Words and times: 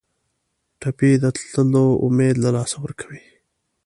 ټپي 0.79 1.11
د 1.23 1.25
تلو 1.35 1.87
امید 2.05 2.35
له 2.43 2.49
لاسه 2.55 2.77
ورکوي. 2.83 3.21